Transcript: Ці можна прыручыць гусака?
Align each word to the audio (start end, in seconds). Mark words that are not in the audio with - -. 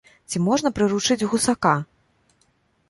Ці 0.31 0.39
можна 0.45 0.71
прыручыць 0.79 1.27
гусака? 1.35 1.75